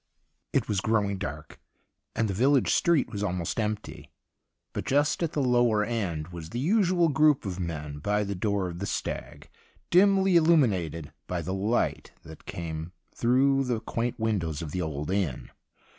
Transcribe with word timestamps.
It 0.51 0.67
was 0.67 0.81
growing 0.81 1.19
dark, 1.19 1.59
and 2.15 2.27
the 2.27 2.33
village 2.33 2.73
street 2.73 3.11
was 3.11 3.21
almost 3.21 3.59
empty; 3.59 4.09
but 4.73 4.83
just 4.83 5.21
at 5.21 5.33
the 5.33 5.43
lower 5.43 5.83
end 5.83 6.29
was 6.29 6.49
the 6.49 6.57
usual 6.59 7.07
group 7.07 7.45
of 7.45 7.59
men 7.59 7.99
by 7.99 8.23
the 8.23 8.33
door 8.33 8.67
of 8.67 8.79
The 8.79 8.87
Stag, 8.87 9.47
dimly 9.91 10.37
illuminated 10.37 11.13
by 11.27 11.43
the 11.43 11.53
light 11.53 12.13
that 12.23 12.47
came 12.47 12.93
through 13.13 13.65
the 13.65 13.79
quaint 13.79 14.19
windows 14.19 14.63
of 14.63 14.71
the 14.71 14.81
old 14.81 15.11
inn. 15.11 15.51